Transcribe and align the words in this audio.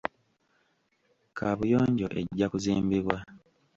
Kaabuyonjo 1.37 2.07
ejja 2.19 2.45
kuzimbibwa. 2.51 3.17